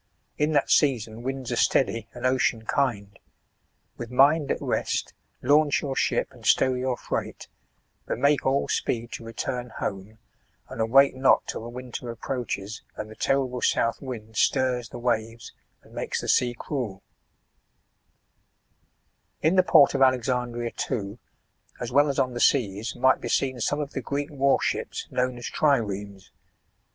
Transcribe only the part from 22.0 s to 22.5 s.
as on the